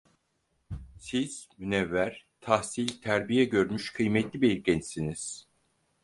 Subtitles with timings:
[0.97, 5.47] Siz münevver, tahsil, terbiye görmüş, kıymetli bir gençsiniz.